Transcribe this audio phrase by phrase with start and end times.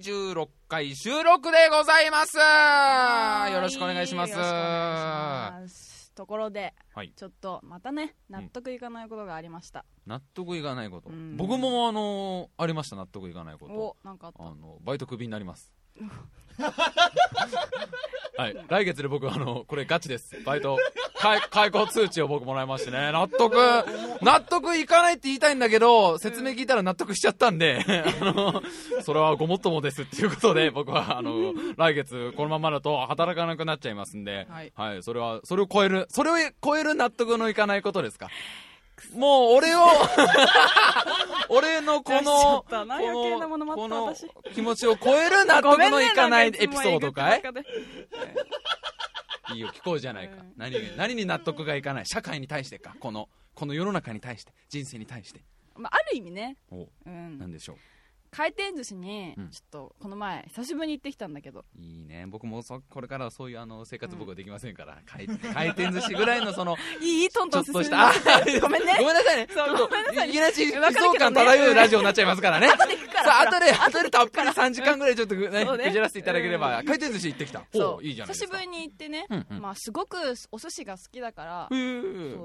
[0.00, 2.38] 16回収録でございます。
[2.38, 3.52] はい。
[3.52, 6.12] よろしくお願いします。
[6.14, 7.12] ところで、はい。
[7.14, 11.36] ちょっとまたね納得いかないことがありました、納得いかないこと、うん。
[11.36, 13.74] 僕もあのありました納得いかないこと。
[13.74, 15.72] おなんかあのバイトクビになります
[18.40, 18.56] はい。
[18.68, 20.40] 来月で僕あのこれガチです。
[20.44, 20.78] バイト。
[21.18, 23.12] 解解雇通知を僕もらいましてね。
[23.12, 23.54] 納得。
[24.22, 27.84] 納得いかないって言いたいんだけど説明聞いたら納得しちゃったんで
[28.20, 28.62] あの
[29.02, 34.46] それはごもっともですっていうことで僕はあの来月このままだと働かなくなっちゃいますんで。
[34.74, 35.02] はい。
[35.02, 36.34] それはそれを超えるそれを
[36.64, 38.28] 超える納得のいかないことですか？
[39.14, 39.80] もう俺を
[41.48, 42.76] 俺のこのこ
[43.58, 44.26] のこの私。
[44.54, 47.42] 気持ちを超える納得のいかないエピソードかい？
[49.52, 50.36] いいいよ聞こうじゃないか。
[50.36, 50.52] うん。
[50.56, 52.06] 何に何に納得がいかない。
[52.06, 52.94] 社会に対してか？
[53.00, 54.52] このこの世の中に対して。
[54.68, 55.40] 人生に対して。
[55.74, 57.38] まあ、ある意味ね、おうん。
[57.38, 57.76] なんでしょう？
[58.30, 59.50] 回転寿司にうん。
[59.50, 61.64] ちょっとこの前久しぶりに行ってきたんだけど。
[61.78, 62.26] いいね。
[62.28, 68.12] 僕もそこれからはそういうあの生活僕はできませんから、回回転寿司ぐらいのその いいトントン進めっとしたあ
[68.60, 68.96] ごめんね。
[68.98, 69.48] ごめんなさいね。
[69.52, 75.84] そうごめんなさいいきなり悲壮感漂うラジオになっちゃいますからね後で行くからさあ後で後でたっぷり3時間ぐらいちょっとねそうね。
[75.84, 77.64] くじらせていただければ回転寿司行ってきた。
[77.72, 78.04] そう。
[78.04, 79.26] いいじゃない久しぶりに行ってね、
[79.60, 80.16] まあ、すごく
[80.52, 81.68] お寿司が好きだから。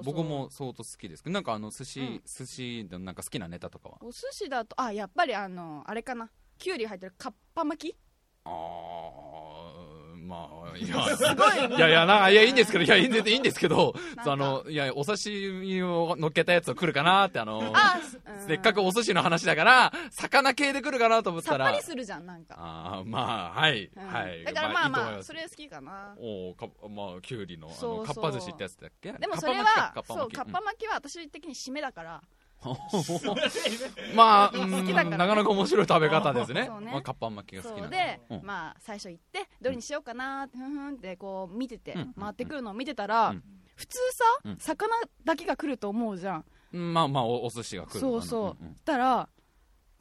[0.04, 2.22] 僕も相当好きですけどなんかあの寿司、うん。
[2.26, 3.98] 寿司のなんか好きなネタとかは？
[4.02, 6.30] お寿司だとあやっぱりあのあれかな。
[6.58, 7.98] きゅうり入ってるかっぱ巻き？
[8.46, 11.78] あーまあ いや。
[11.78, 18.00] いやいやないやいいんですけどいやいいんでいいんですけどあのいやお刺身を乗っけたやつを来るかなってあのあ、
[18.38, 18.48] うん。
[18.48, 21.66] せっかくお寿司の話だから魚系で来るかなと思っさたら。
[21.68, 24.08] っぱりするじゃんなんか、あーまあはい、うん。
[24.08, 24.44] はい。
[24.44, 26.16] だからまあいいと思いすまあそれ好きかな。
[26.18, 28.16] おーかまあきゅうりのあのそうそう。
[28.24, 29.12] かっぱ寿司ってやつだっけ？
[29.14, 32.16] でもそれはかっぱそうかっぱ巻きは私的に締めだから。
[32.16, 32.22] うん
[34.16, 36.70] まあ、なかなか面白い食べ方ですね。
[36.70, 38.42] まあ、かっぱ巻きが好きなで、うん。
[38.44, 42.14] まあ最初行ってどれにしようかなってふんふんってこう見てて、うん。
[42.14, 43.44] 回ってくるのを見てたら、うん。
[43.76, 44.58] 普通さ、うん。
[44.58, 46.46] 魚だけが来ると思うじゃん。
[46.72, 48.00] まあまあおお寿司が来る。
[48.00, 49.30] そうそう、んんたら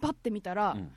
[0.00, 0.92] パッて見たら、うん。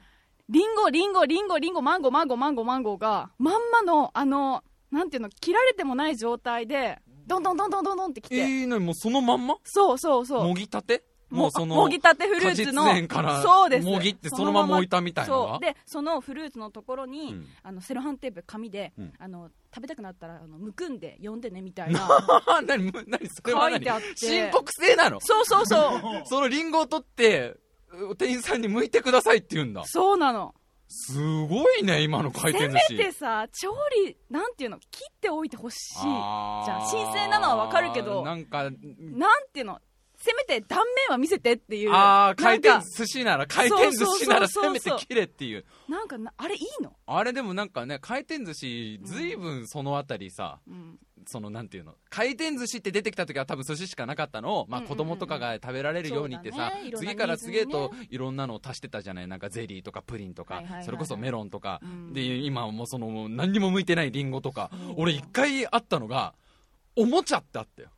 [0.49, 9.57] リンゴリンゴリンゴリンゴマンゴーマンゴーマンゴーマンゴーがまんまのあのなんていうの切られてもない状態でどんどんどんどんどんどんってきて、えー、なにもうそのまんま？
[9.65, 10.43] そうそうそう。
[10.45, 11.03] もぎたて？
[11.29, 12.85] もうそのもぎたてフルーツの
[13.41, 13.85] そうです。
[13.85, 15.27] もぎってそのまま置いたみたいな。
[15.27, 15.63] そう。
[15.63, 17.47] でそのフルーツのところに、うん。
[17.63, 19.13] あのセロハンテープ紙で、うん。
[19.19, 22.07] あの食べたくなったらあのむくんで読んでねみたいな。
[22.47, 23.71] あ 何む何それは何？
[23.71, 24.15] 書いてあって。
[24.15, 25.19] 申告制なの？
[25.21, 26.01] そうそうそう。
[26.25, 27.55] そのリンゴを取って
[27.91, 29.83] う店員さんに剥いてくださいって言うんだ。
[29.85, 30.55] そうなの。
[30.89, 32.93] すごいね今の回せ転寿司。
[32.95, 34.79] めてさ調理なんていうの？
[34.79, 35.93] 切っておいてほしい。
[35.95, 38.73] じゃあ新鮮なのはわかるけどなんかなん
[39.51, 39.79] ていうの？
[40.27, 41.93] せめて断面は見せてっていう。
[41.93, 45.65] ああ回転寿司なら回転寿司ならせめて切れっていう。
[45.87, 51.95] なんかなあれいいの、あれでもなんかね回転寿司ずいぶんそのあたりさ、うん、そのなんていうの？
[52.09, 56.91] 回転寿司って出てきた時は多分寿司しかなかったのを、まあ、子供とかが食べられるようにってさ、ね。
[56.95, 59.27] 次から次へといろんなのを足してたじゃない？
[59.27, 62.13] なんかゼリーとかプリンとか、それこそメロンとか、うん。
[62.13, 66.33] で今はもうその何にも向いてないリンゴとか俺一回あったのが
[66.95, 67.89] おもちゃってあったよ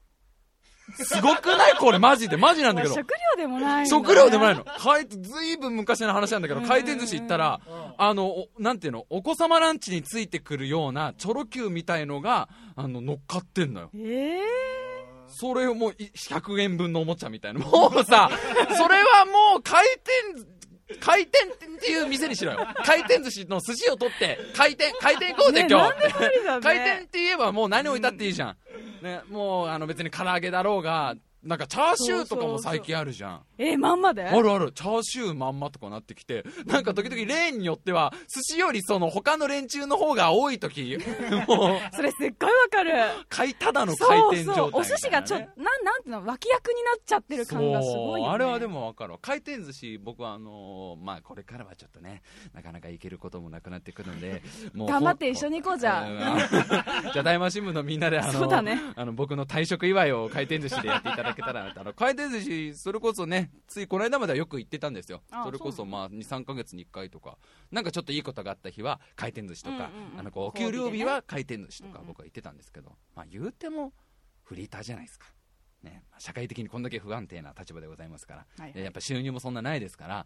[0.95, 1.75] すごくない？
[1.77, 2.37] これマジで。
[2.37, 2.93] マジなんだけど。
[2.95, 3.07] 食
[3.37, 4.63] 料でもない食料でもないの。
[4.65, 7.59] 回ずいぶん昔の話なんだけどうん回転寿司行ったら
[7.97, 9.05] あのおなんていうの？
[9.09, 13.89] お子様ランチについてくるようなチョロ Q みたいのがあの乗っかってんのよ。
[13.95, 14.39] ええ
[15.31, 17.59] それをもうい100円分のおもちゃみたいな。
[17.59, 18.29] もうさ
[18.77, 19.85] それはもう回
[20.33, 20.49] 転
[20.99, 22.67] 回転っていう店にしろよ。
[22.83, 26.61] 回転寿司の寿司を取って回転回転行こうぜ、ね今日。
[26.61, 28.55] 回転って言えばもう何置いたっていいじゃ
[29.01, 33.41] ん、ね、もうあの別に唐揚げだろうがなんかチャーシューとかも最近あるじゃん。
[33.57, 34.25] えまんまで？
[34.25, 34.71] あるある。
[34.73, 40.97] チャーシューまんまとかなってきてなんか時々レーンによっては寿司よりその他の連中の方が多い時
[41.47, 42.91] もうそれすっごいわかる。
[43.29, 44.81] 回ただの回転状態ね、そうそう。
[44.81, 49.19] お寿司がちょなんなんていうの脇役になっちゃってる感がすごいよ、ね、あれはでも分かるわ。
[49.21, 52.21] 回転寿司僕はあのーまあこれからはちょっとね
[52.53, 54.41] なかなか行けることもなくなってくるので
[54.73, 56.05] も頑張って一緒に行こうじゃ
[57.13, 58.77] じゃあ大魔新聞のみんなであのそうだね。
[58.95, 65.21] あの僕の退職祝いを回転寿司でやっていただけたらなとあの回転寿司それこそねついこの間まではよく行ってたんですよ。
[65.31, 67.37] あそれこそまあ23か月に1回とか
[67.71, 70.19] なんかちょっといいことがあった日は回転寿司とか、うんうんうん。
[70.19, 73.93] あのこうお給料日は回転寿司とか僕は行ってたんですけど、まあ言うても
[74.43, 75.27] フリーターじゃないですか。
[75.83, 78.73] ね、まあ社会的にこんだけ不安定な立場でございますから、はいはい。
[78.73, 80.25] でやっぱ収入もそんなないですから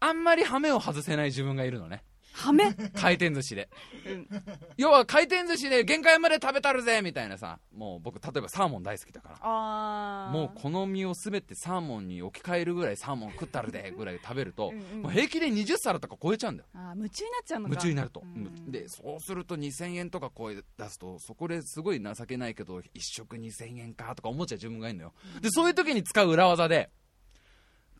[0.00, 3.68] あんまり羽目を外せない自分がいるのねはめ回転寿司で。
[4.06, 4.28] うん。
[4.76, 10.30] 要は回転寿司で限界まで食べたるぜみたいなさ、もう僕例えばサーモン大好きだから。
[10.30, 16.68] もうこの身をすべてサーモンに置き換えるぐらいサーモン食ったるでぐらい食べると、うんうんもう平気で20皿とか超えちゃうんだよ。
[16.74, 17.70] あー夢中になっちゃうのか。
[17.70, 18.70] 夢中になると、うん。
[18.70, 25.12] でそうすると2000円とか超え出すとそこですごい情けないけど1食2000円かとか思っちゃう自分がいるのよ。
[25.40, 26.90] でそういう時に使う裏技で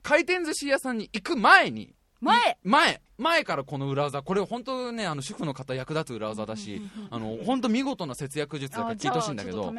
[0.02, 2.58] 回転寿司屋さんに行く前に前。
[2.62, 3.00] 前。
[3.18, 4.22] 前からこの裏技。
[4.22, 6.80] これ本当ねあの主婦の方役立つ裏技だし
[7.10, 9.72] あの本当見事な節約術だから聞いてほしいんだけあど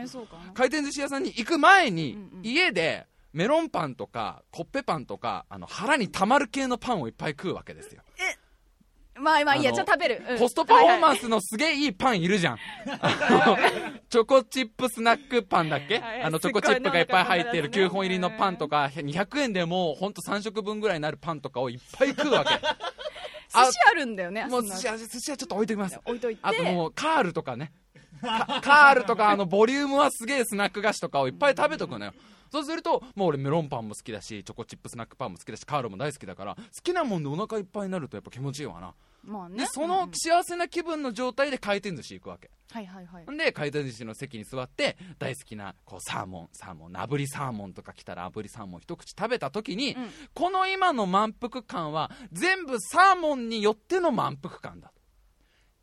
[0.53, 8.01] 回転寿司屋さんに行く前に、家でメロンパンとかコッペパンとかあの腹にたまる系のパンをいっぱい食うわけですよ
[9.15, 12.57] まあまあいいやあのじゃあ食べる、うんコストパフォーマはいンスのすげえいいパンいるじゃん。
[14.09, 15.99] チョコチップスナックパンだっけ？
[15.99, 22.53] はいはいあのチョコチップがいっぱい入ってるすっごい9本入りのパンとか、200円でもうほんと3食分ぐらいになるパンとかをいっぱい食うわけ。
[22.53, 22.61] はい
[23.55, 25.99] 寿司あるんだよねもう寿司は、寿司はちょっと置いときます。
[26.05, 27.71] 置いといてあともうカールとかね。
[28.19, 32.13] カカールとかあのボリュームはすげえスナック菓子とかをいっぱい食べとくのよ。
[32.53, 38.93] そうすると、もう俺メロンパンも好きだし、チョコチップスナックパンも好きだし、カールも大好きだから、好きなもんでお腹いっぱいになるとやっぱ気持ちいいわな。
[39.23, 39.57] まあね。
[39.57, 42.51] で、その幸せな気分の状態で回転寿司行くわけ。
[42.69, 43.31] はいはいはい。
[43.31, 50.09] んで回転寿司の席に座って大好きなこうサーモンサーモン炙りサーモンとか来たら炙りサーモン一口食べた時に、うん。
[50.35, 54.91] この今の満腹感は全部サーモンによっての満腹感だ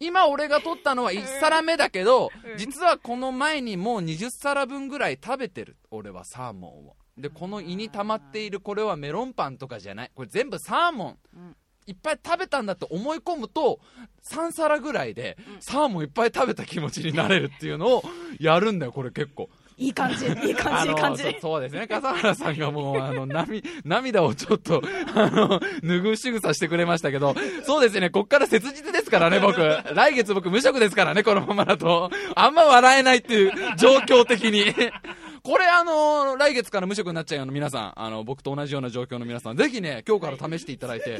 [0.00, 2.58] 今俺が取ったのは1皿目だけど、うん。
[2.58, 5.76] 実はこの前にもう20皿分ぐらい食べてる。
[5.90, 6.96] 俺はサーモンを。
[7.18, 10.10] でこの胃に溜まっているこれはメロンパンとかじゃない。
[10.14, 11.56] これ全部サーモン、うん。
[11.86, 13.80] いっぱい食べたんだって思い込むと
[14.22, 18.02] 3皿ぐらいでサーモンいっぱい食べた気持ちになれるっていうのを
[18.38, 19.50] やるんだよこれ結構
[19.84, 20.26] いい感じ。
[20.26, 21.22] いい感じいい感じ。
[21.22, 21.86] そそうですね。
[21.86, 24.82] 笠原さんがもうあの涙涙をちょっと
[25.14, 27.34] あの拭う仕草してくれましたけど
[27.64, 28.10] そうですね。
[28.10, 29.58] こっから切実ですからね僕。
[29.94, 32.10] 来月僕無職ですからねこのままだと。
[32.34, 34.74] あんま笑えないっていう状況的に
[35.42, 41.18] これあの来月から無職になっちゃうような皆さんあの僕と同じような状況の皆さんぜひね今日から試していただいて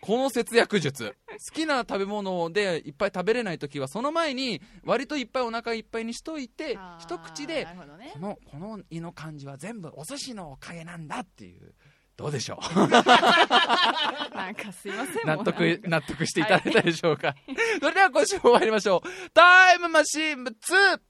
[0.00, 7.76] この節約術好きな食べ物でいっぱい食べれない時はその前に割といっぱいお腹いっぱいにしといて一口でね。
[8.14, 11.74] このこの胃の感じは全部お寿司のおかげなんだっていう。
[12.16, 12.76] どうでしょう？
[14.36, 17.34] なんかすいません納得納得していただいたでしょうか、
[17.80, 19.30] それでは今週も参りましょう。
[19.32, 21.00] タイムマシーン部2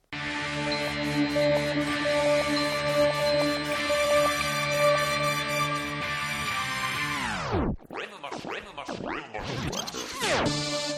[8.33, 9.37] Rhythm of, rhythm
[9.75, 10.92] of.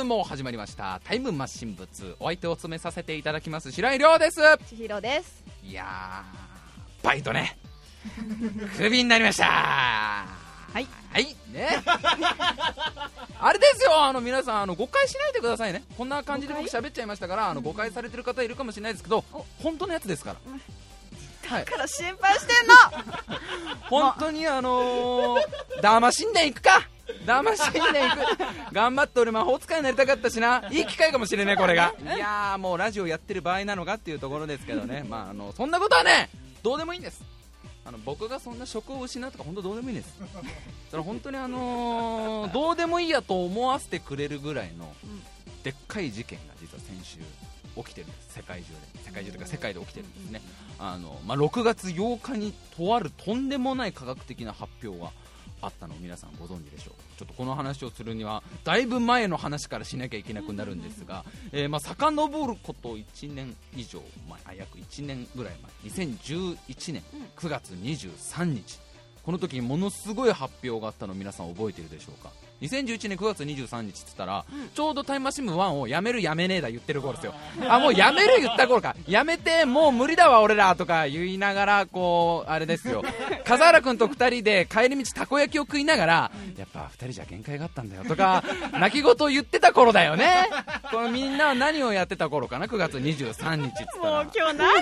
[0.00, 0.98] 週も始まりました。
[1.04, 3.70] タイムマシン部2お相手を務めさせていただきます。
[3.70, 4.40] 白井亮です。
[4.66, 5.44] 千尋です。
[5.62, 7.58] いやーバイトね。
[8.78, 9.44] クビになりました。
[9.44, 10.26] は
[10.80, 10.86] い。
[11.12, 11.36] はい。
[11.52, 11.82] ね。
[13.40, 14.04] あれですよ。
[14.04, 15.84] あの皆さんあの誤解しないでくださいね。
[15.98, 19.44] こんな感じで僕喋っちゃいましたからあの誤解されてる方いるかもしれないですけどお。
[19.62, 20.38] 本当のやつですから。
[21.50, 21.64] はい。
[21.66, 22.74] だから心配してんの。
[23.90, 25.46] 本当にあのー、
[25.82, 26.88] 騙しんでいくか
[27.24, 28.72] 騙しんでいく。
[28.72, 30.62] 頑張って俺魔法使いになりたかったしな。
[30.70, 31.94] いい機会かもしれないこれが。
[32.02, 35.04] いやーもうラジオやってる場合なのかっていうところですけどね。
[35.08, 36.30] まああのそんなことはね
[36.62, 37.22] どうでもいいんです。
[37.84, 40.14] あの僕がそんな職を失うとか本当どうでもいいんです。
[40.90, 45.22] それ本当にあのーどうでもいいやと思わせてくれるぐらいのうん。
[45.62, 47.18] でっかい事件が実は先週
[47.76, 48.34] 起きてるんです。
[48.36, 49.00] 世界中で。
[49.04, 50.42] 世界中というか世界で起きてるんですね。
[50.78, 55.12] あの、まあ、6月8日にとあるとんでもない科学的な発表が
[55.62, 56.94] あったのを皆さんご存知でしょう。
[56.94, 67.22] かちょっとこの話をするにはだいぶ前の話からしなきゃいけなくなるんですが、えーまあ遡ること1年以上前あ約1年ぐらい前2011年うん。
[67.36, 68.78] 9月23日。
[69.22, 72.30] この時にものすごい発表があったのを皆さん覚えてるでしょうか？
[72.60, 74.68] 2011年9月23日っつったら、うん。
[74.68, 77.34] ちょうどタイムマシン部1をやめるやめねえだ言ってる頃ですよ。
[77.68, 78.94] あもうやめる言った頃か。
[79.08, 83.02] やめてもう無理だわ俺らとか言いながらこうあれですよ。
[83.44, 88.44] 笠原君と2人で帰り道たこ焼きを食いながらやっぱ2人じゃ限界があったんだよとか
[88.78, 90.48] 泣き言を言ってた頃だよね。
[90.90, 94.24] このみんなは何をやってた頃かな9月23日っつったら。
[94.24, 94.68] もう今日何？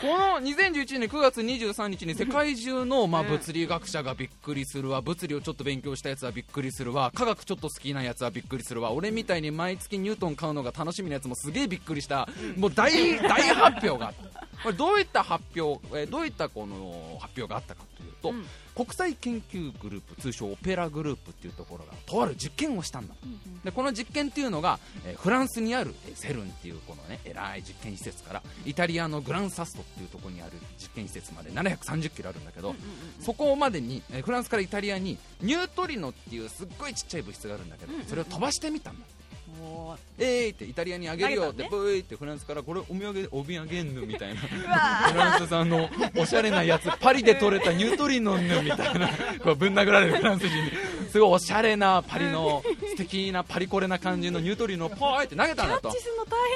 [0.00, 7.12] この2011年9月23 23日に世界中の、まあ、物理学者がびっくりするわ物理をちょっと勉強したやつはびっくりするわ。
[7.14, 8.92] 科学ちょっと好きなやつはびっくりするわ。
[8.92, 12.28] 俺みたいに毎月ニュートン買うのが楽しみなやつもすげえびっくりした。
[12.56, 12.90] もう大
[13.22, 14.06] 大発表が。
[14.06, 18.44] あったこれどういった発表、えーどういったこの発表があったかというと、うん。
[18.74, 23.14] 国際研究グループ通称オペラグループっていうところがとある実験をしたんだ。
[23.62, 32.74] でこの実験っていうのが、えーフランスにある、えーセルンっていうこのね偉い実験施設からイタリアのグランサストっていうところにある実験施設まで730キロあるんだけど、
[33.20, 38.08] そこまでに、えーフランスからイタリアにニュートリノっていうすっごいちっちゃい物質があるんだけど、うんうんうん。
[38.08, 39.06] それを飛ばしてみたんだ
[40.18, 44.40] えーってイタリアにあげるよってブーってフランスからこれお土産お土産んぬみたいな。
[44.40, 49.08] フランス産のおしゃれなやつパリで取れたニュートリノンヌみたいな。
[49.42, 50.70] こうぶん殴られるフランス人に。
[51.10, 55.92] すごいおしゃれなパリの素敵なパリコレな感じのニュートリノをポーイって投げたんだと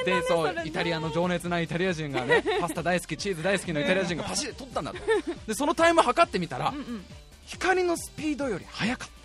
[0.04, 4.98] でそうイタリアの情熱なイタリア人がね パスタ大好きチーズ大好きのイタリア人がパシッと取ったんだと。
[5.46, 7.04] でそのタイム測ってみたらうんうん。
[7.46, 9.17] 光のスピードより速かっうんた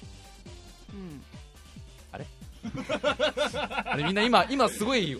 [3.97, 5.19] みんな今今すごい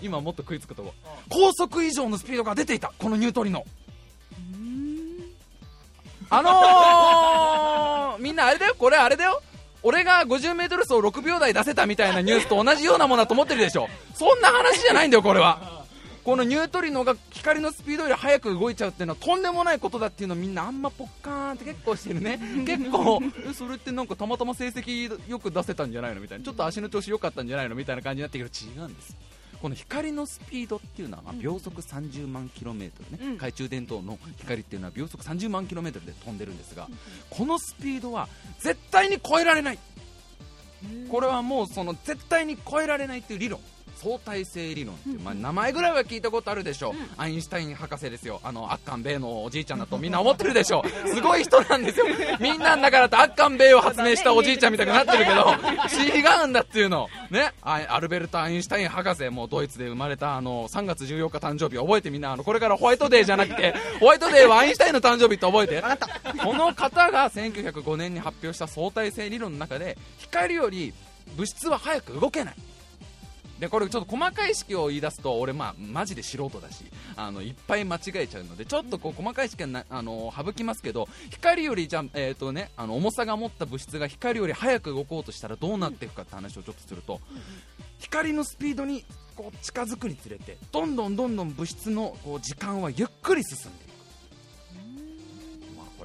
[0.00, 0.94] 今もっと食いつくとこ
[1.28, 3.64] 高速以上のスピードが出ていたこのニュートリノ。
[6.30, 8.74] あのー、みんなあれだよ。
[8.78, 9.42] これあれだよ。
[9.82, 13.88] 俺が 50m 走6秒台出せたみたいなニュースと同じようなものだと思ってるでしょ。
[14.14, 15.81] そんな話じゃないんだよこれは
[16.24, 22.38] このニュートリノが光のスピードより速く動いちゃうっていうのはとんでもないことだっていうのをみんなあんまポッカーンって結構してるね。
[22.64, 26.44] 結構えそれってなんかたまたま成績よく出せたんじゃないのみたいな。
[26.44, 29.16] ちょっと足の調子良かったんじゃないのみたいな感じになってくるけど違うんです。
[29.60, 36.88] この光のスピードっていうのはまあ秒速30万キロメートルね、うん懐中電灯の光っていうのは秒速30万キロメートルで飛んでるんですが、
[37.30, 38.28] このスピードは
[38.60, 39.78] 絶対に超えられない。
[41.08, 43.60] これはもうその絶対に超えられないっていう理論
[43.96, 48.40] 相対性理論っていう、まあ、名前ぐらいは聞いたことあるでしょう、アインシュタイン博士ですよ。
[48.44, 50.88] あのアッカンベイのおじいちゃんだとみんな思ってるでしょう。
[51.08, 52.06] すごい人なんですよ。
[52.40, 55.54] みんなの中だとアッカンベイを発明したおじいちゃんみたいになってるけど
[56.02, 57.08] 違うんだっていうの。
[57.30, 57.52] ね。
[57.62, 62.32] あアルベルト・アインシュタイン博士もうドイツで生まれたあの3月14日誕生日覚えてみんな。
[62.32, 65.82] あのこれからホワイトデーじゃなくてホワイトデーはアインシュタインの誕生日って覚えて。
[66.42, 70.92] この方が1905年に発表した相対性理論の中で光より
[71.36, 72.54] 物質は早く動けない
[73.62, 87.20] でこれちょっと細かい式を言い出すと俺まあマジで素人だしあのいっぱい間違えちゃうのでちょっとこう細かい式はなあの省きますけど光よりじゃえっ、とねあの重さが持った物質が光より早く動こうとしたらどうなっていくかって話をちょっとすると
[88.00, 89.04] 光のスピードに
[89.36, 93.91] こう近づくにつれてどんどんどんどん物質のこう時間はゆっくり進んでいく。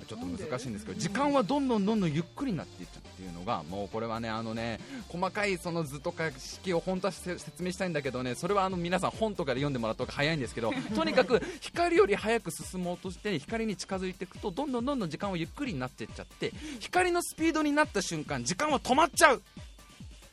[0.07, 19.41] ちょっと難しいんですけど時間はどんどんどんどんゆっくりになっていっちゃうっていうのがもうこれはねあのね細かいその図とか式を本当は説明したいんだけどねそれはあの皆さん本とかで読んでもらった方が早いんですけどとにかく光より早く進もうとして光に近づいていくとどんどんどんどん時間はゆっくりになっていっちゃって光のスピードになった瞬間時間は止まっちゃう。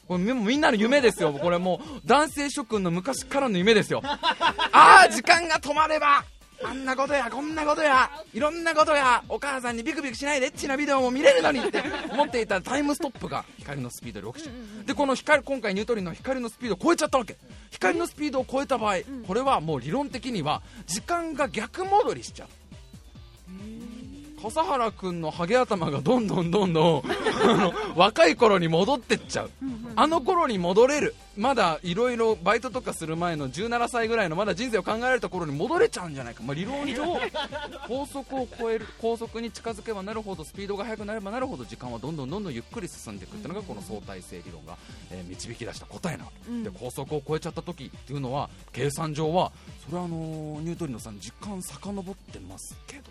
[0.07, 6.25] これみみんなの夢ですよ、これもう男性諸君の昔からの夢ですよ、ああ、時間が止まれば、
[6.67, 14.53] あんなことや、こんなことや、いろんなことや、お母さんにビクビクしないでエッチなビデオも見れるのにって思っていたタイムストップが光のスピードで起きちゃ
[14.83, 17.37] う、でこの光今回、ニュートリノの光のスピードを超えちゃったわけ、
[17.71, 22.49] 光のスピードを超えた場合、これはもう理論的には時間が逆戻りしちゃう。
[24.45, 27.03] 笠原君のハゲ頭がどんどんどんどん
[27.49, 29.51] あの若い頃に戻ってっちゃう。
[29.97, 31.15] あの頃に戻れる。
[31.37, 37.03] まだいろいろバイトとかする前の17歳ぐらいのまだ人生を考えられた頃に戻れちゃうんじゃないか、まあ、理論上
[37.89, 44.77] 高速を超える高速に近づけばなるほどスピードが速くなればなるほど時間はどんどんどんどんゆっくり進んでいくっていうのがこの相対性理論が、
[45.11, 46.63] えー導き出した答えなわけ、うん。
[46.63, 49.51] で高速を超えちゃった時っていうのは計算上は
[49.85, 53.05] それはあのーニュートリノさん時間遡ってますけど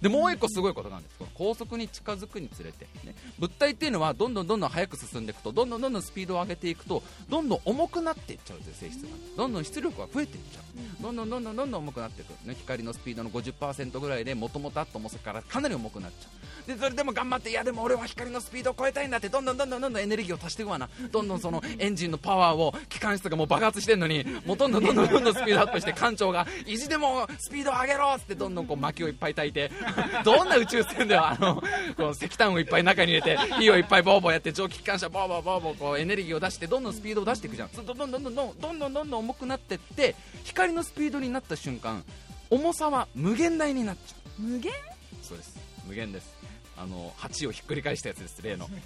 [0.00, 1.16] でもう一個すごいことなんです。
[1.18, 9.08] この高速に近づくにつれて、ね、物体っていうのはどんどんどんどん速く進んでいくとどんどんどんどんスピードを上げていくとどんどん重くなっていっちゃうという性質が。
[9.36, 11.02] どんどん出力が増えていっちゃう。
[11.02, 16.66] どんどんどんどんどんどん重くなっていく、ね、光のスピードの50%ぐらいでもともとあった重さからかなり重くなっちゃう。
[16.66, 20.88] でそれでも頑張っていやでも俺は光のスピードを超えたいんだってどんどんどんどんどんどんエネルギーを足していくわな。
[21.10, 29.70] どんどんそのエンジンのパワーを機関室がもう爆発してるのにもうどんどんどんどんどんどんスピードアップして艦長が意地でもスピードを上げろってどんどんこう薪をいっぱい焚いて
[30.24, 31.62] どんな宇宙船ではあの
[31.96, 37.70] この石炭をいっぱい中に入れて火をいっぱいボーボーやって蒸気機関車ボーボーボーボーこうエネルギーを出してどんどんスピードを出していくじゃん。
[37.72, 40.14] どんどんどんどんどんどんどんどん重くなってって
[40.44, 42.04] 光のスピードになった瞬間
[42.50, 44.42] 重さは無限大になっちゃう。
[44.42, 44.72] 無限？
[45.22, 45.56] そうです。
[45.86, 46.36] 無限です。
[46.76, 48.68] あの8をひっくり返したやつです例の。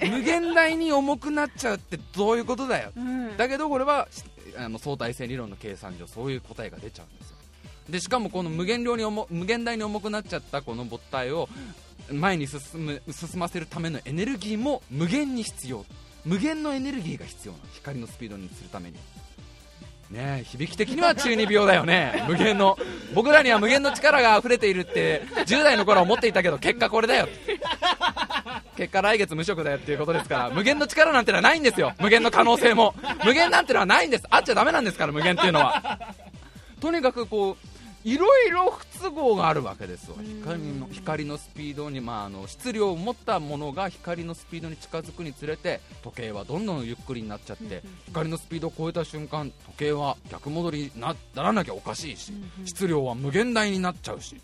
[0.00, 2.92] 無限大に重くなっちゃうってどういうことだよ。
[2.96, 3.36] うん。
[3.36, 4.22] だけどこれはし
[4.56, 7.36] あの相対性理論の計算上そういう答えが出ちゃうんですよ
[7.90, 11.48] でしかもこの無限量に重無限大に重くなっちゃったこの物体を
[12.12, 15.84] 前に進む進ませるためのエネルギーも無限に必要。
[16.24, 17.64] 無限のエネルギーが必要なの。
[17.72, 18.96] 光のスピードにするために。
[20.10, 22.24] ねえ響き的には中二病だよね。
[22.28, 22.76] 無限の。
[23.14, 27.28] 僕らには無限の力が溢れているって10代の頃は思っていたけど結果これだよ。
[28.76, 31.92] 結果来月無職だよっていうことですから無限の力なんてのはないんですよ。
[32.00, 32.94] 無限の可能性も。
[33.24, 34.24] 無限なんてのはないんです。
[34.30, 35.98] あっちゃダメなんですから無限っていうのは。
[36.80, 37.69] とにかくこう
[38.04, 40.16] いろいろ不都合があるわけですよ。
[40.42, 52.32] 光の光のスピードに、まあ、あの質量を持ったものが光のスピードに近づくにつれて時計はどんどんゆっくりになっちゃって光のスピードを超えた瞬間時計は逆戻りになならなきゃおかしいし
[52.64, 54.36] 質量は無限大になっちゃうし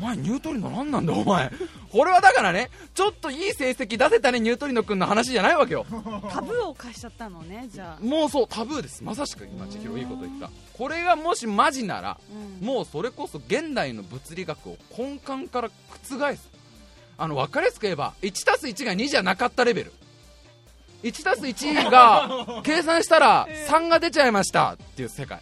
[0.00, 1.50] お前ニュートリノ何なんだお前。
[1.90, 5.86] これはだからねちょっといい成績出せたねニュートリノ君の話じゃないわけよ。
[6.30, 8.04] タブーを貸しちゃったのねじゃあ。
[8.04, 9.02] もうそうタブーです。
[9.02, 10.50] まさしく今千尋いいこと言った。
[10.74, 12.18] これがもしマジなら、
[12.60, 12.66] うん。
[12.66, 15.70] もうそれこそ現代の物理学を根幹から
[16.08, 16.48] 覆す。
[17.16, 19.92] あの分かりやすく言えば 1+1 が2じゃなかったレベル。
[21.02, 25.40] 1+1 が 計算したら3が出ちゃいましたっていう世界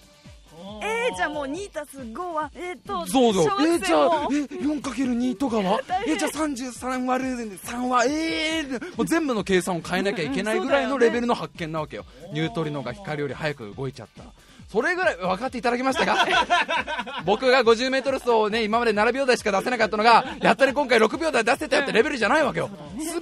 [1.09, 3.67] えー、じゃあもう2たす5はえー、とそうそう。
[3.67, 5.81] えーじゃあもえ 4×2 とかは？
[6.07, 12.05] えじゃあ33割る3はえー、もう全部の計算を変えなきゃいけないぐらいのレベルの発見なわけよ。
[12.33, 14.25] ニュートリノが光より早く動いちゃった。
[14.69, 16.27] それぐらい分かっていただけましたか
[17.25, 22.69] 僕が 50m 走をね今まで7秒台しか出せなかったのがやっとり今回6秒台出せたよってレベルじゃないわけよ。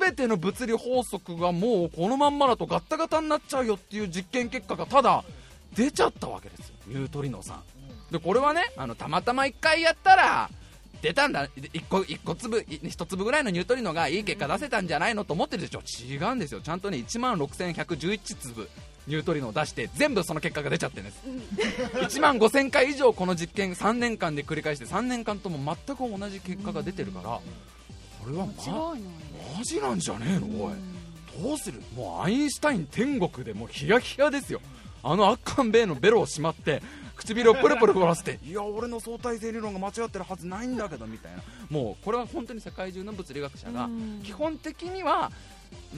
[0.00, 5.22] 全ての物理法則がもうこのまんまだとガッタガタになっちゃうよっていう実験結果がただ
[5.76, 6.74] 出ちゃったわけですよ。
[6.86, 7.62] ニュートリノさん
[8.14, 10.48] でこれはねあのたまたま1回やったら
[11.02, 11.48] 出たんだ。
[11.48, 15.82] 1個一個粒1粒ぐらいのニュートリノがいい結果出せたんじゃないのと思ってるでしょ。
[16.08, 16.60] 違うんですよ。
[16.60, 18.68] ちゃんとね1万6111粒
[19.06, 21.18] ニュートリノを出して全部その結果が出ちゃってるんです。
[22.16, 27.42] 1万5000回以上この実験3年間で繰り返して3年間とも全く同じ結果が出てるからこ
[28.30, 28.52] れは、ま、
[29.58, 30.64] マジなんじゃねえの？
[30.64, 30.74] おい。
[31.42, 31.82] どうする？
[31.96, 34.60] もうアインシュタイン天国でもうヒヤヒヤですよ。
[35.02, 36.80] あのアッカンベイのベロをしまって
[37.16, 38.38] 唇をプルプル震わせて。
[38.44, 41.42] いや俺の相対性理論が間違ってるはずないんだけどみたいな。
[41.70, 44.20] もうこれは本当に世界中の物理学者がうん。
[44.22, 45.30] 基本的には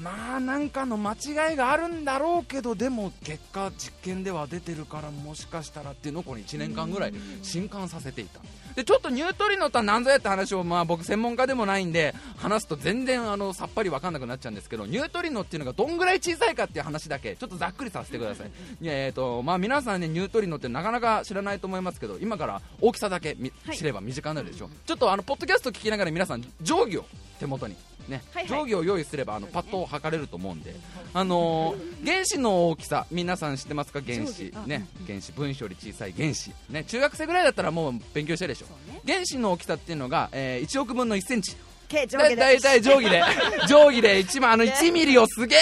[0.02, 8.40] まあなんかの間違いがあるんだろうけどでも結果実験では出てるからもしかしたらっていうのをこの1年間ぐらい震撼させていた
[8.76, 18.50] でちょっとニュートリノとは何ぞやって話を、まあ、僕専門家でもないんで話すと全然あのさっぱり分かんなくなっちゃうんですけどニュートリノっていうのがどんぐらい小さいかっていう話だけちょっとざっくりさせてください。
[18.82, 23.76] えーとまあ、皆さんねニュートリノってなかなか知らないと思いますけど今から大きさだけみはい。
[23.78, 27.06] 知れば身近になるでしょ、ちょっとあのポッドキャスト聞きながら皆さん定規を
[27.38, 27.76] 手元に
[28.08, 28.46] ね、はいはい。
[28.48, 30.74] 定規を用意すればあのパッと測れると思うんで、
[31.14, 34.00] あのー原子の大きさ皆さん知ってますか？
[34.00, 34.52] 原子。
[34.66, 34.86] ね。
[35.06, 36.52] 原子分子より小さい原子。
[36.70, 36.84] ね。
[36.84, 38.66] 中学生ぐらいだったらもう勉強してるでしょ。
[38.92, 39.00] ね。
[39.06, 41.56] 原子の大きさっていうのが、えー1億分の1センチ
[41.88, 42.36] 計上下で。
[42.36, 43.22] だだいたい定規で。
[43.68, 45.60] 定規で1万あの1ミリをすげえ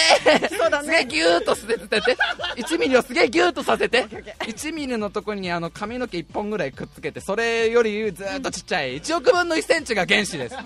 [0.48, 0.88] そうだね。
[0.88, 2.16] すげえギューッとさせてて。
[2.56, 4.04] 1ミリをすげえギューッとさせて。
[4.04, 10.56] 1ミリのところにあの髪の毛1本ぐらいくっつけてそれよりずーっとちっちゃい1億分の1センチが原子です。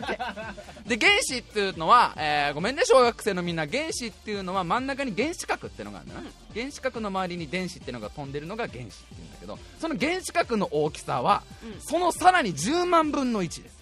[0.86, 3.66] で原子っていうのは、えーごめんね小学生のみんな。
[3.66, 6.22] 原子っていうのは真ん中に原子核っていうのがあるんだな、
[6.54, 11.42] 原子核の周りに電子っていうのが飛んでるのが原子っていうんだけどその原子核の大きさは、
[11.80, 13.77] そのさらに10万分の1です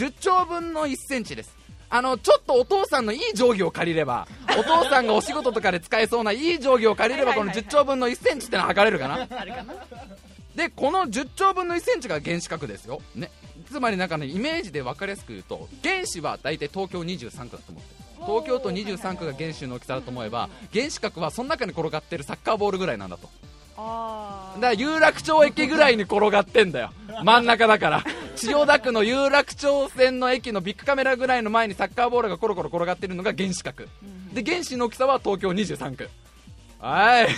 [0.00, 1.54] 10兆分の1センチです。
[1.90, 4.26] あのちょっとお父さんのいい定規を借りれば
[4.58, 9.26] お父さんがお仕事とかで使えそうないい定規を借りればこの10兆分の1センチってのは測れるかな？
[10.54, 13.30] でこの10兆分の1センチが原子核ですよ、ね、
[13.70, 18.00] つまりなんかねイメージで分かりやすく言うと原子は大体東京23区だと思ってる。
[18.26, 23.28] 東京都23区が原子の大きさだと思えば原子核はその中に転がってるサッカーボールぐらいなんだと。
[23.28, 23.49] あ
[24.56, 26.90] だから有楽町駅ぐらいに転がってんだよ。
[27.24, 28.04] 真ん中だから。
[28.36, 33.88] 千代田区の有楽町線の駅のビッグカメラぐらいの前にサッカーボールがコロコロ転がってるのが原子核。
[34.32, 36.08] で原子の大きさは東京23区。
[36.78, 37.28] はい。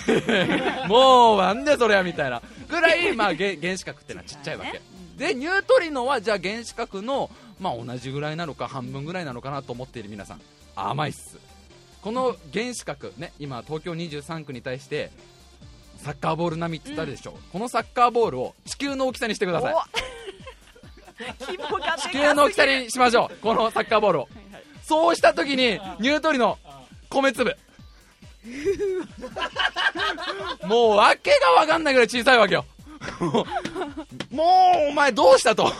[0.88, 4.80] もうなんでそれやみたいなぐらい、 まあ、原原子核ってのはちっちゃいわけ。
[5.16, 10.40] でニュートリノはじゃあ原子核の、まあ、同じぐらいなのか半分ぐらいなのかなと思っている皆さん。
[10.74, 11.38] 甘いっす。
[12.00, 15.10] この原子核ね今東京23区に対して
[16.02, 19.74] サッカーボール並みって言ったでしょ、このサッカーボールを地球の大きさにしてくださ い。
[22.00, 23.36] 地球の大きさにしましょう。
[23.40, 24.28] このサッカーボールを。
[24.82, 26.58] そうした時にニュートリノ
[27.08, 27.56] 米粒。
[30.66, 32.64] もう訳が分かんないぐらい小さいわけよ
[34.30, 34.44] も
[34.88, 35.66] うお前どうしたと。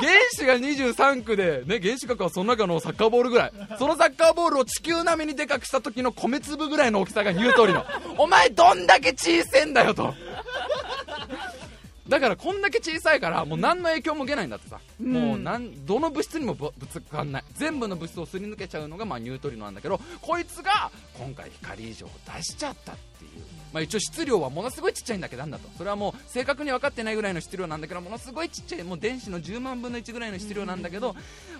[0.00, 3.52] 原子が23区で、ね、原子核はその中のサッカーボールぐらい。
[3.78, 7.84] そのサッカーボールを地球並みにでかくした時の米粒ぐらいの大きさがニュートリノ
[8.16, 10.14] お前どんだけ小せんだよと。
[12.08, 15.12] だからこんだけ小さいからもう何の影響も受けないんだってさ、うん。
[15.12, 17.44] もうなんどの物質にもぶぶつかんない。
[17.54, 23.07] 全部の物質をすり抜けちゃうのがまあニュートリノなんだけどこいつが今回光以上を出しちゃったって
[23.72, 25.68] まあ、一応質量はものすごいちっちゃいんだけどなんだと。
[25.76, 31.14] それはもう正確に分かってないぐらいの質量なんだけどものすごいちっちゃいもう電子の10万分の1ぐらいの質量なんだけど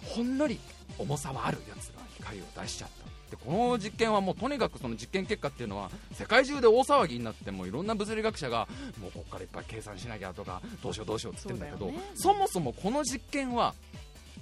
[0.04, 0.58] ほんのり
[0.98, 3.08] 重さはあるやつが光を出しちゃった。
[3.30, 8.66] でこの実験はもうとにかくその実験結果っていうのは世界中で大騒ぎになってもういろんな物理学者が
[9.00, 12.02] もうここからいっぱい計算しなきゃとかどうしようどうしようって言ってるんだけどね。
[12.14, 13.74] そもそもこの実験は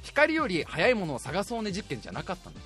[0.03, 2.61] 光より速いものを探そうね実験じゃなかったんだ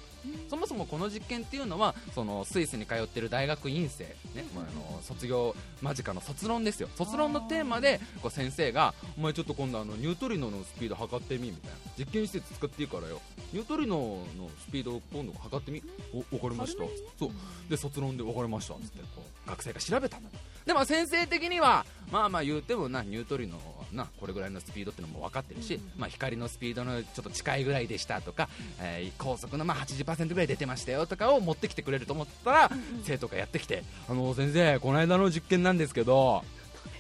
[0.48, 6.88] そもそもこの実験っていうのはそのスイスに通ってる大学院生、ねまあ、あの卒業間近の卒論ですよ。
[6.96, 11.76] 卒論のテーマでこう先生がお前ちょっと今度あのニュートリノのスピード測ってみみたいな。
[11.98, 13.20] 実験施設使っていいからよ。
[13.52, 13.96] ニュートリノ
[14.38, 15.82] のスピードを今度測ってみ
[16.14, 16.84] お分かりました
[17.18, 17.30] そう
[17.68, 20.30] で卒論で分かりましたっつってこう学生が調べたんだ
[20.66, 28.48] でも先生的にはまあまあ言うてもなニュートリノはなこれぐらいのスピードってのも分かってるし、まあ、光のスピードのちょっと近いぐらいでしたとか、
[28.80, 32.70] えー高速のまあ80%ぐらい出てましたよとかを持ってきてくれると思ったら、
[33.04, 36.42] 生徒がやってきてあの先生この間の実験なんですけど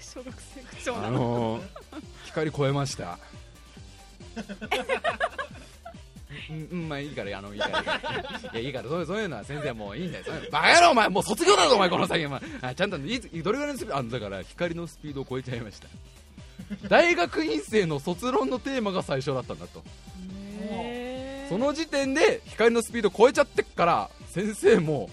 [0.00, 1.18] 小学生口調あなの。
[1.18, 1.62] のー
[2.26, 3.18] 光超えました。
[6.48, 8.50] うん、うん、まあいいからあのいいからいいから。
[8.52, 10.24] いやいいからそういうそういうのは先生もういいんだよ。
[10.50, 12.24] バカ野郎お前もう卒業だぞお前この先。
[12.26, 12.30] お
[12.74, 15.88] ちゃんといつどれぐらいのスピードあだから光のスピードを超えちゃいました
[16.88, 19.82] 大学院生の卒論のテーマが最初だったんだと。
[21.48, 25.10] その時点で光のスピード超えちゃってっから先生も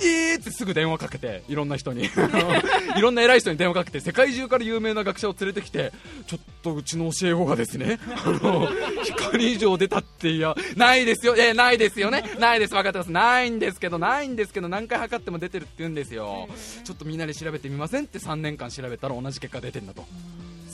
[0.00, 2.04] えーってすぐ電話かけていろんな人に。
[2.96, 5.92] いろんな偉い人に電話かけて世界中から有名な学者を連れてきて
[6.26, 8.68] ちょっとうちの教え子がですねあの
[9.04, 11.34] 光以上出たっていやないですよ。
[11.36, 12.24] えーないですよね。
[12.38, 12.72] ないです。
[12.72, 13.10] 分かってます。
[13.10, 16.48] ないんですけどないんですけど何回測っても出てるって言うんですよ。
[16.84, 20.06] ちょっとみんなで調べてみませんって3年間調べたら同じ結果出てんだと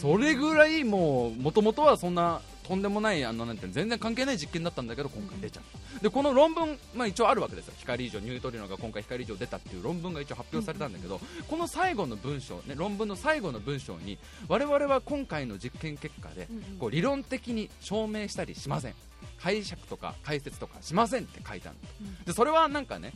[0.00, 6.00] それぐらいもう元々はそんなとんでもないあのなんて全然関係ない実験だったんだけど今回出ちゃった。
[6.00, 7.74] でこの論文、まあ、一応あるわけですよ。
[7.78, 16.46] 光以上ニュートリノが今回光以上出たっていう論文が一応発表されたんだけど、この最後の文章、ね、論文の最後の文章に我々は今回の実験結果で
[16.78, 18.94] こう理論的に証明したりしません。
[19.42, 23.12] 解釈とか解説とかしませんって書いてあるのでそれはなんかね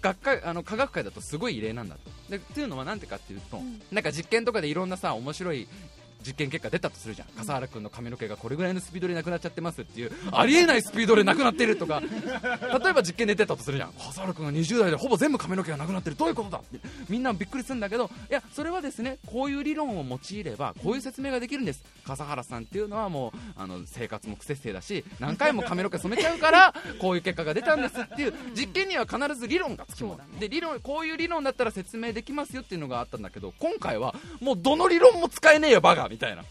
[0.00, 2.10] 学会あの科学界だとすごい異例なんだと。
[2.30, 5.66] でっていうのはなんてかっていうと、なんか実験とかでいろんなさ面白い
[6.26, 7.28] 実験結果出たとするじゃん。
[7.36, 12.00] 笠原君の髪の毛がこれぐらいのスピードでなくなっちゃってますっていうありえないスピードでなくなってるとか。
[12.00, 13.92] 例えば実験で出たとするじゃん。
[13.92, 16.16] 笠原君が20代でほぼ全部髪の毛がなくなってる。
[16.16, 16.78] どういうことだって。
[17.08, 18.10] みんなびっくりするんだけど。
[18.30, 21.82] いやそれはですねこういう理論を用いればこういう説明ができるんです。
[22.04, 36.44] 笠原さんっていうのはもうあの生活も不節制だし何回も髪の毛染めちゃうからこういう結果が出たんですっていう実験には必ず理論がつきもの、で理論こういう理論だったら説明できますよっていうのがあったんだけど今回はもうどの理論も使えねえよバカみたいな。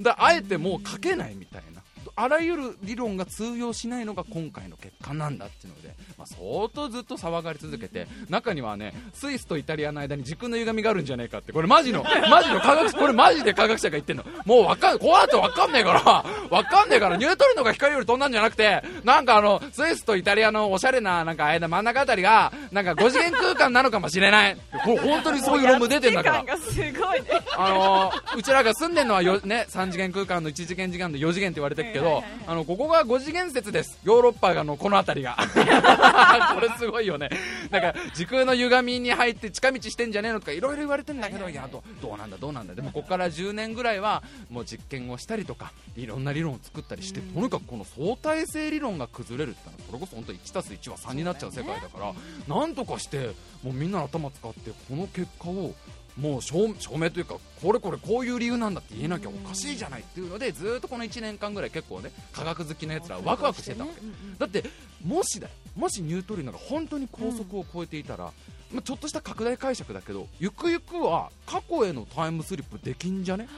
[0.00, 1.73] だあえてもう書けないみたいな。
[2.16, 14.24] あらゆる理論が通用しないのが今回の結果なんだっていうので、まあ、相当ずっと騒がれ続けて中にはねスイスとイタリアの間に時空の歪みがあるんじゃないかってこれマジのマジの科学者これマジで科学者が言ってんの。
[14.44, 24.56] もうわかんこうなってわかんねえからわかんねえからニュートリノが光より飛んだんじゃなくてなんかあのスイスとイタリアのおしゃれななんか間真ん中あたりがなんか5次元空間なのかもしれない。
[24.84, 26.56] これ本当にそういう論文出てんだから。
[26.58, 27.28] すごいね。
[27.56, 32.32] あのーうちらが住んでるのはよ、ね、3次元空間の1次元時間で4次元って言われてるけどはいはいはい。
[32.46, 33.98] あのここが5次元説です。
[34.04, 35.36] ヨーロッパがのこの辺りが。
[36.54, 37.30] これすごいよね。
[37.70, 42.74] なんか時空の歪みに入って近道してんじゃねえのとかいろいろ言われてんだけどいやどどうなんだどうなんだ。
[42.74, 53.30] でもここから10年ぐらいはもう実験をしたりとかいろんな理論を作ったりしてとにかくこの相対性理論が崩れるってのはそれこそ本当 1+1 は3になっちゃう世界だからなんとかして
[53.62, 55.74] もうみんなの頭使ってこの結果を
[56.20, 64.00] もう証証明というかこれこれこういう理由なんだって言えなきゃおかしいじゃないっていうのでずーっとこの1年間ぐらい結構ね科学好きなやつらはワクワクしてたわけ。
[64.38, 64.64] だって
[65.04, 68.32] もしだよもしニュートリノが本当に高速を超えていたら、
[68.72, 73.48] まあ、ちょっとした拡大解釈だけどゆくゆくは過去へのタイムスリップできんじゃね？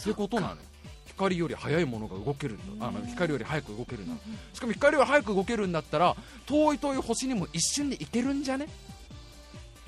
[0.00, 0.58] ってことなのよ。
[1.06, 2.86] 光より速いものが動けるんだ。
[2.86, 4.14] あの光より速く動けるんだ。
[4.54, 6.14] しかも光より速く動けるんだったら
[6.46, 8.68] 遠い遠い星にも一瞬で行けるんじゃね？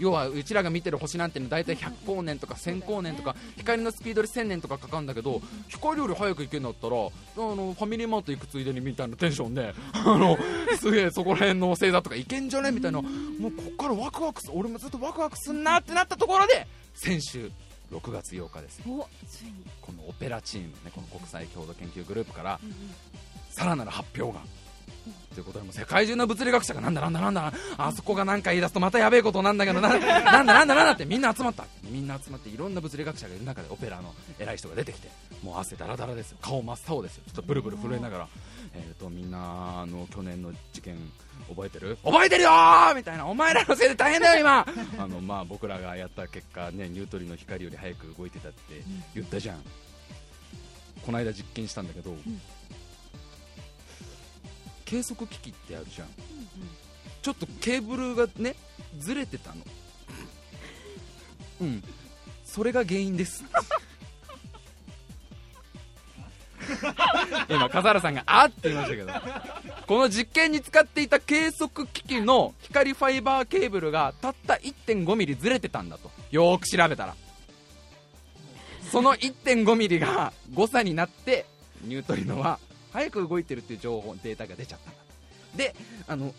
[0.00, 10.38] 要はうちらが見てる星なんての大体100光年とか1000光年とか光のスピードで1000年とかかかるんだけど光より速く行けるんだったらあのファミリーマート行くついでにみたいなテンションで あの
[10.78, 13.02] すげえそこら辺の星座とか行けんじゃねみたいな。
[13.02, 17.50] もうこっからワクワクす俺もずっとワクワクすんなってなったところで先週
[17.90, 18.84] 6月8日ですよ。
[18.88, 19.52] おついに。
[19.80, 22.60] このオペラチームねこの国際共同研究グループから
[23.50, 24.44] さらなる発表が
[25.34, 31.64] ということでもう世界中の物理学者がなんだなんだなんだあそこが何か言い出すとまたやべえことなんだけどななんだなんだなんだってみんな集まった。
[31.84, 35.08] みんな集まっていろんな物理学者がいる中でオペラの偉い人が出てきて
[35.42, 36.38] もう汗だらだらですよ。
[36.42, 37.22] 顔真っ青ですよ。
[37.26, 38.28] ちょっとブルブル震えながら。
[38.74, 40.96] えーとみんなあの去年の事件
[41.48, 41.96] 覚えてる？
[42.04, 42.94] 覚えてるよー！
[42.94, 43.26] みたいな。
[43.26, 44.66] お前らのせいで大変だよ今！
[44.98, 48.82] あのまあ僕らがやった結果ねニュートリノ光より早く動いてたって
[49.14, 49.62] 言ったじゃん、
[51.04, 52.14] この間実験したんだけど、
[54.90, 56.08] 計測機器ってあるじゃん。
[57.22, 58.56] ちょっとケーブルがね
[58.98, 59.56] ずれてたの。
[61.60, 61.84] うん。
[62.44, 63.44] それが原因です。
[67.48, 69.12] 今笠原さんがあって言いましたけど。
[69.86, 76.10] この実験に使っていた計測機器の光ファイバーケーブルがたった1 5ミリずれてたんだと。
[76.32, 77.14] よーく調べたら。
[78.90, 81.46] その1 5ミリが誤差になって
[81.82, 82.58] ニュートリノは
[82.92, 84.90] 早く動いてるっていう情報データが出ちゃった。
[84.90, 85.00] んだ
[85.56, 85.74] で
[86.06, 86.34] あの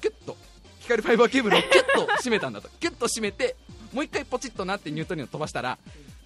[0.00, 0.36] キュッと
[0.80, 2.68] 光ファイバーケーブルをキュッと締めたんだと。
[2.80, 3.56] キュッと締めて
[3.92, 5.78] もう一回ポチッとなってニュートリノ飛ばしたら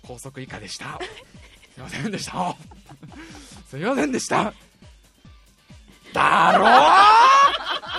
[0.06, 0.98] 高速以下でした。
[1.74, 2.56] すいませんでした。
[3.70, 4.52] すいませんでした。
[6.12, 6.70] だろだ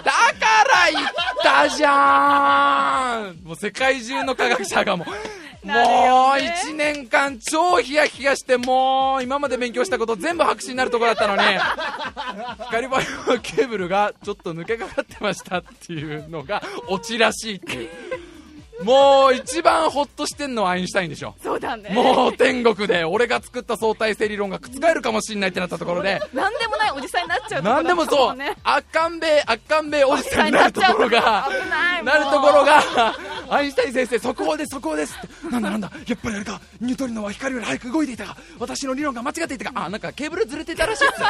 [0.03, 1.07] から言っ
[1.41, 3.43] たじゃん！
[3.47, 5.07] もう世界中の科学者がもう
[5.63, 5.75] もう
[6.39, 11.41] 1年間超ヒヤヒヤしてもう今まで勉強したこと全部白紙になるところだったのに
[12.65, 17.89] 光ファイバーケーブルがちょっと抜けかかってましたっていうのがオチらしいっていう。
[18.83, 21.35] もう一番ホッとしてんのはアインシュタインでしょ。
[21.41, 21.89] そうだね。
[21.93, 26.21] もう天国で俺が作った相対性理論が覆るかもしれないってなったところで。
[26.33, 31.47] なんでもないおじさんになっちゃうとこなんでもそうね赤んべえ赤んべえおじさんになるところが
[32.03, 32.81] なるところが
[33.49, 35.51] アインシュタイン先生速報です速報ですって。
[35.51, 36.61] なんだなんだやっぱりあれか。
[36.79, 38.37] ニュートリノは光より早く動いていたか。
[38.59, 39.85] 私の理論が間違っていたか。
[39.85, 41.21] あなんかケーブルずれてたらしいっす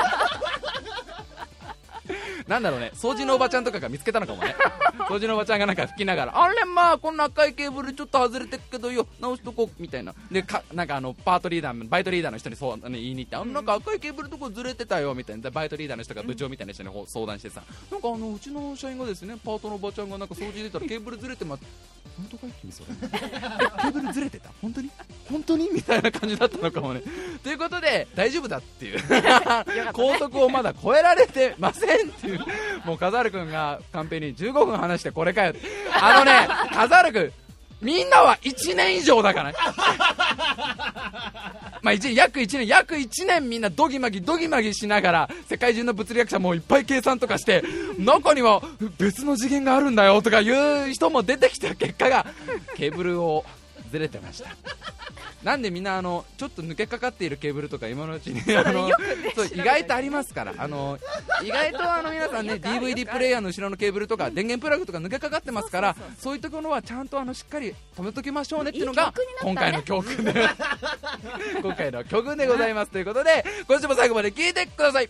[2.52, 2.92] なんだろうね。
[2.96, 4.54] 掃除のおばちゃんとかが見つけたのかもね。
[5.08, 10.14] 掃除のおばちゃんがなんか吹きながらあれまあこんな赤いケーブルちょっと外れてっけどよ直しとこうみたいな。
[10.30, 15.44] でかなんかあのパートリーダーバイトリーダーの人にそう、ね、言いに行ってあのなんか赤いケーブルとこずれてたよみたいな。
[15.44, 21.64] でバイトリーダーの人が部長みたいな人にほ相談してさなんかあのうちの社員がですねパートのおばちゃんがなんか掃除出たらケーブルずれてます
[22.18, 22.88] 本当かい君それ。
[23.02, 23.10] え
[23.82, 24.50] ケーブルずれてた？
[24.62, 24.90] 本当に？
[25.30, 25.70] 本当に？
[25.72, 27.02] みたいな感じだったのかもね。
[27.44, 29.00] ということで大丈夫だっていう。
[29.94, 32.40] 高速をまだ超えられてませんっていう。
[32.86, 35.62] もう笠原君がカンペに15分話してこれかよって。
[36.00, 37.34] あのね笠原君
[37.82, 39.58] みんなは1年以上だからね。
[41.82, 47.64] まあ一約1年約1年みんなドギマギドギマギしながら世界中の物理学者もいっぱい計算とかして
[47.98, 48.62] 中には
[49.00, 52.28] 別の次元があるんだよとかいう人も出てきた結果が
[52.76, 53.44] ケーブルを
[53.92, 54.50] ずれてました。
[55.44, 58.90] なんでみんなあのちょっと抜けかかっているケーブルとか今のうちにあの
[59.36, 60.54] そう意外とありますから。
[60.58, 61.00] あの
[61.44, 70.34] 意外とあの皆さんね DVD プレイヤーの後ろのケーブルとか電源プラグとか抜けかかってますからそういうところはちゃんとあのしっかり止めときましょうねっていうのが今回の教訓で
[71.62, 72.92] 今回の教訓でございます。
[72.92, 75.10] ということで今週も最後まで聞いてください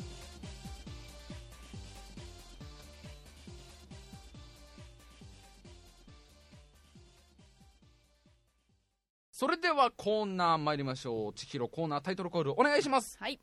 [9.71, 11.33] ではコーナー参りましょう。
[11.33, 13.17] 千尋コーナータイトルコールお願いします。
[13.17, 13.39] はい。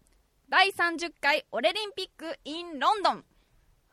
[0.51, 3.25] 第30回オレリンピック in ロンドン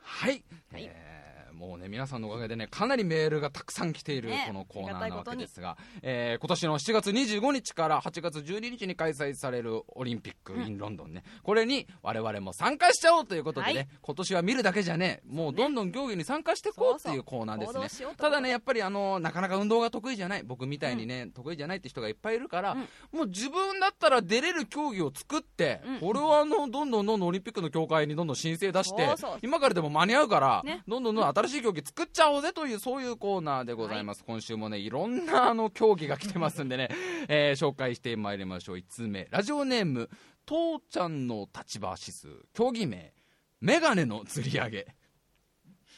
[0.01, 0.83] はい、はい。
[0.83, 1.14] えー
[1.55, 13.87] もうね皆さんのおかげでねかなりメールがたくさん来ているねこのコーナーなわけですが、えー今年の7月25日から8月12日に開催されるオリンピック in ロンドンね、これに我々も参加しちゃおうということでね、はい。
[14.01, 17.73] 今年は見るだけじゃねもうどんどん競技に参加していこうっていうコーナーですね。
[17.75, 18.11] 行動しよう。
[18.15, 22.79] とただねやっぱりあのなかなか運動が得意じゃない僕みたいにね、得意じゃないって人がいっぱいいるから、うん。
[23.17, 25.99] もう自分だったら出れる競技を作って、うん。
[25.99, 29.37] これはあのどんどんどんどんオリンピックの協会にどんどん申請出してそうそう。
[29.41, 30.83] 今からでも間に合うから、ね。
[30.87, 36.89] どんどんどん新しい競技作っちゃおうぜというそういうコーナーでございます、今週もねいろんなあの競技が来てますんでね、
[37.27, 38.77] えー紹介してまいりましょう。
[38.77, 40.09] 1通目ラジオネーム
[40.45, 43.13] 父ちゃんの立場指数競技名
[43.61, 44.87] メガネの釣り上げ。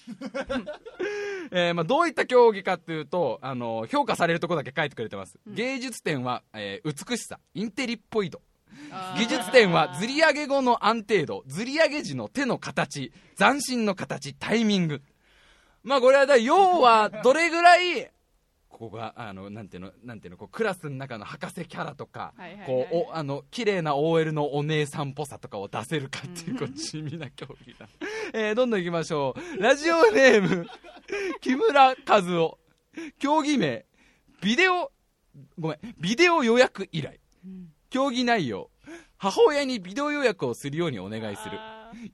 [1.52, 8.42] えーまあ、どういった競技かっていうとあの評価されるところだけ書いてくれてます、芸術点は、えー美しさインテリっぽい度。
[9.18, 15.02] 技術点はずり上げ後の安定度ずり上げ時の手の形斬新の形タイミング
[15.88, 18.12] まあこれはだ要はどれぐらい
[18.68, 27.88] ここがあのなんていうのなんていうのこうクラスの中の博士キャラとか、はいはいはいこうおあの綺麗な OL のお姉さんっぽさとかを出せるかっていうこう 地味な競技だ、
[28.34, 29.64] えーどんどんいきましょう。
[29.64, 30.68] ラジオネーム
[31.40, 32.60] 木村和夫。
[33.18, 33.86] 競技名
[34.42, 34.92] ビデオ
[35.58, 37.18] ごめんビデオ予約依頼。
[37.90, 38.70] 競技内容
[39.16, 41.58] 母親にビデオ予約をするようにお願いする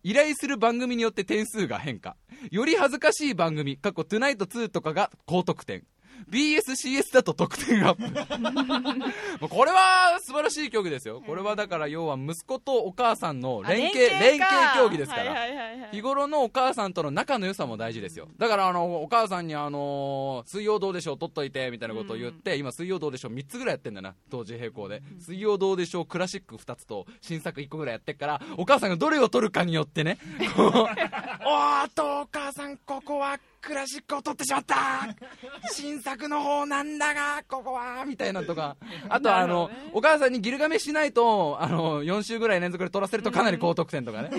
[0.04, 2.16] 依頼する番組によって点数が変化
[2.52, 5.84] より恥ずかしい番組、過去トゥナイト2とかが高得点。
[6.30, 8.04] BSCS だと得点アップ。
[9.42, 11.22] もうこれは素晴らしい競技ですよ。
[11.26, 15.32] これはだから要は息子とお母さんの連携、連携競技ですから。
[15.32, 15.90] はいはいはいはい。
[15.92, 18.28] 日頃のお母さんとの仲の良さも大事ですよ。
[18.38, 24.16] だからあのお母さんにあの水曜どうでしょう取っといてみたいなことを言って、今水曜どうでしょう3つぐらいやってんだな。
[24.30, 30.18] 同時並行で、水曜どうでしょうクラシック2つと新作1個ぐらいやってっからお母さんがどれを取るかによってね
[30.58, 35.08] おーっとお母さんここはクラシックを取ってしまった。
[35.72, 38.76] 新作の方なんだがここはみたいなとか。
[39.08, 39.90] あとあの、ね。
[39.94, 44.32] お母さんにギルガメしないとあの4週ぐらい連続で取らせるとかなり高得点とかね、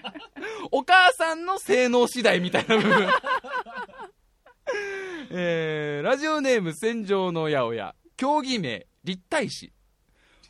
[0.72, 3.08] お母さんの性能次第みたいな部分。
[5.30, 7.94] えーラジオネーム戦場の八百屋。
[8.16, 9.73] 競技名立体師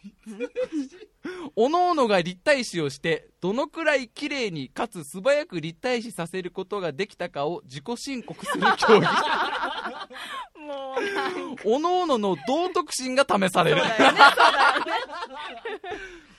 [1.57, 9.07] おのおのが立体視をしてどのくらい綺麗にかつ素早く立体視させることができたかを自己申告する競技。
[10.59, 10.97] も
[11.65, 13.83] うおのおのの道徳心が試される。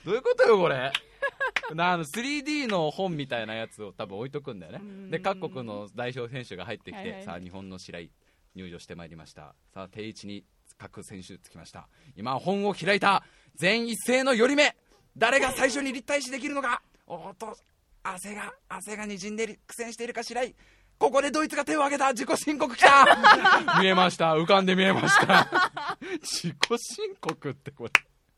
[0.04, 0.92] どういうことよこれ。
[1.74, 4.78] なあの 3D の本みたいなやつを多分置いとくんだよね。
[4.82, 5.10] うん。
[5.10, 7.24] で各国の代表選手が入ってきて、はいはい。
[7.24, 8.10] さあ日本の白井
[8.54, 9.54] 入場してまいりました。
[9.74, 10.44] さあ定位置に
[10.78, 11.88] 各選手つきました。
[12.16, 13.24] 今本を開いた
[13.58, 14.76] 全一斉の寄り目。
[15.16, 16.82] 誰が最初に立体視できるのか。
[17.06, 17.56] おっと
[18.02, 20.54] 汗が汗がにじんでる苦戦しているかしらい。
[20.98, 22.12] ここでドイツが手を挙げた。
[22.12, 23.06] 自己申告きた。
[23.80, 24.34] 見えました。
[24.34, 25.98] 浮かんで見えました。
[26.22, 27.90] 自己申告ってこれ。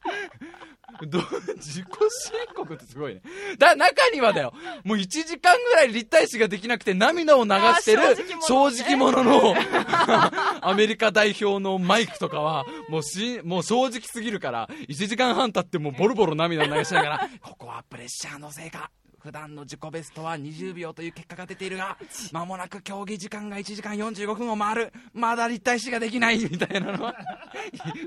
[1.06, 1.20] ど
[1.56, 3.20] 自己申告ってすごいね。
[3.58, 4.52] だ、中にはだよ。
[4.84, 8.02] もう1時間ぐらい立体視ができなくて涙を流してる
[8.46, 9.54] 正直者の
[10.60, 18.90] アメリカ代表のマイクとかは、もうし、もう正直すぎるから、1時間半経ってもうボロボロ涙を流しながら、ここはプレッシャーのせいか。
[19.28, 21.98] 普段の自己ベストは20秒という結果が出ているが、
[22.32, 24.92] 間もなく競技時間が1時間45分を回る。
[25.12, 27.14] まだ立体視ができないみたいなのは、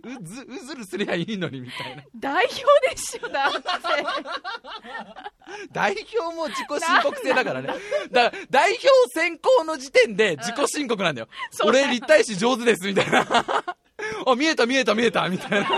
[0.03, 2.01] うず、うずるすりゃいいのにみたいな。
[2.15, 3.60] 代表でしょだって
[5.71, 7.67] 代表も自己申告制だからね。
[8.12, 11.27] だから、代表選考の時点で自己申告なんだよ。
[11.51, 13.27] そうだよ俺立体視上手です、みたいな。
[14.25, 15.69] あ、見えた見えた見えた、みたいな。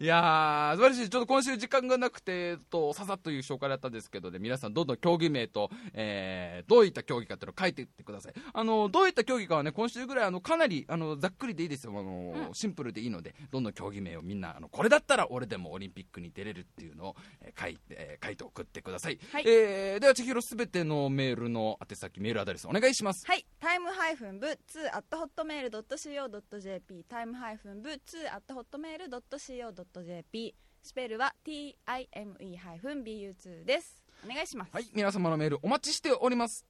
[0.00, 1.10] いやー、素晴らしい。
[1.10, 8.34] ちょっと今週時間がなくて、と、ささっという紹介だったんですけどね、皆さんどんどん競技名と、えー、どういった競技かっていうのを書いていってください。
[8.52, 11.92] あの、どういった競技かはね、今週ぐらい、あの、かなり、あの、ざっくりでいいですよ。
[11.98, 19.18] あの、シンプルでいいので、どんどん競技名をみんな、あの、これだったら俺でもオリンピックに出れるっていうのを、えー書いて、えー書いて送ってください。
[19.32, 23.26] はいえー、では、千尋すべてのメールの宛先、メールアドレスお願いします。
[23.26, 24.56] はい、タイムハイフン部2
[24.96, 27.98] at hotmail.co.jp タイムハイフン部2
[28.32, 36.64] at hotmail.co.jp と jp スペルは time-bu2 ですお願いしますはい、皆様のメールお待ちしております。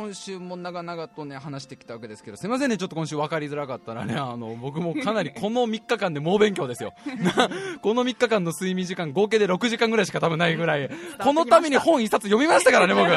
[0.00, 6.94] 今週も長々とね、話してきたわけですけど、すいませんね、ちょっと今週分かりづらかったらね、 あの、僕もかなりこの3日間で猛勉強ですよ。
[7.36, 7.50] な
[7.82, 10.90] この3日間の睡眠時間、合計で6時間ぐらいしか多分ないぐらい、
[11.22, 13.10] このために本一冊読みましたからね、僕。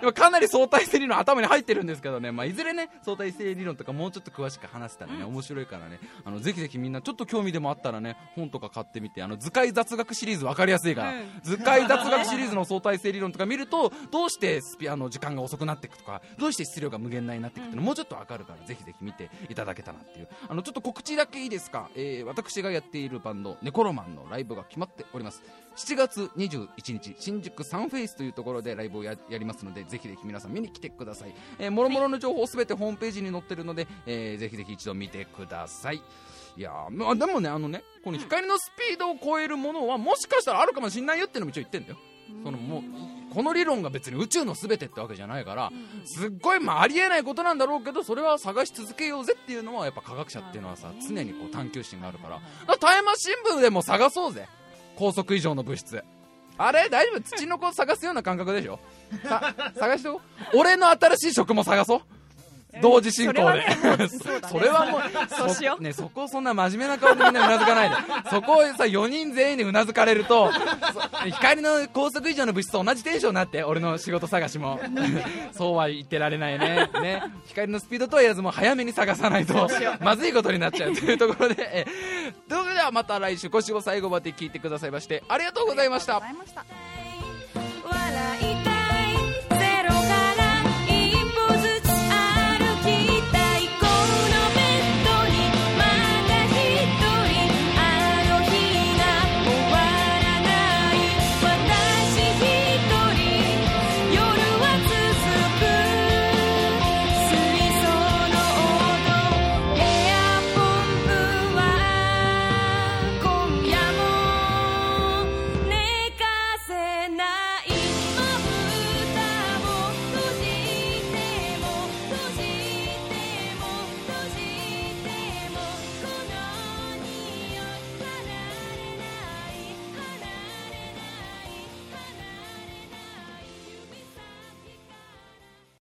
[0.00, 20.28] 今かなり相対性理論頭に入ってるんですけどね、まあ、いずれね、相対性理論とかもうちょっと詳しく話せたらね、面白いからね、あの、ぜひぜひみんなちょっと興味でもあったらね、本とか買ってみて、あの、図解雑学シリーズ分かりやすいから、図解雑学シリーズの相対性理論とか見ると、どうしてスピアの時間が遅くなっていくとか、どうして質量が無限大になっていくっていうのもうちょっと分かるから、ぜひぜひ見ていただけたなっていう。
[20.48, 25.42] あの、ちょっと告知だけいいですか、えー、私がやっているバンド、ネコロマンのライブが決まっております。
[25.76, 31.34] 7月21日、新宿サンフェイスというところでライブをややりますので、ぜひぜひ皆さん見に来てください。
[31.58, 36.02] えー、もろもろの情報すべてホームページに載ってるので、えー、ぜひぜひ一度見てください。
[36.56, 41.96] いやーまあ、でもね、あのね、この光のスピードを超えるものは、もしかしたらあるかもしれないよっていうのも一応言ってんだよ。
[42.44, 42.82] そのもう、
[43.34, 45.72] この理論が別に宇宙の全てってわけじゃないから、
[46.04, 54.46] すっごい、まあ、ありえないことなんだろうけど、それは探し続けようぜっていうのは、やっぱ科学者っていうのはさ、常にこう探求心があるから、タイムマシン部でも探そうぜ。
[54.96, 56.02] 高速以上の物質。
[56.56, 56.88] あれ？
[56.88, 57.20] 大丈夫？
[57.20, 58.78] 土の子探すような感覚でしょ？
[59.24, 60.20] さ探してお
[60.54, 62.00] 俺の新しい職も探そう。
[62.80, 63.64] 同時進行で。
[64.48, 65.02] それはねもう
[65.48, 67.96] そしようね、そこをそんな真面目な顔でみんなうなずかないで。
[68.30, 74.80] そこをさ、4人全員でうなずかれると、そ光の高速以上の物質と同じテンションになって、俺の仕事探しも。
[75.52, 76.90] そうは言ってられないね。
[77.02, 77.22] ね。
[77.46, 79.68] 光のスピードとは言わずもう早めに探さないと、
[80.00, 81.86] まずいことになっちゃうというところで、え
[82.48, 87.03] それではまた来週、今週も最後まで聞いてくださいまして、ありがとうございましたありがとうございました